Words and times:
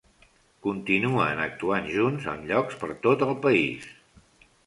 Continuen 0.67 1.41
actuant 1.43 1.91
junts 1.97 2.25
en 2.33 2.43
llocs 2.53 2.79
per 2.85 2.91
tot 3.05 3.27
el 3.29 3.35
país. 3.47 3.87